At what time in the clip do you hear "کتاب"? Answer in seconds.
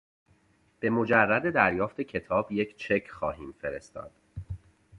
2.01-2.51